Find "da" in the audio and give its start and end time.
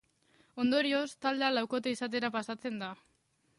2.87-2.93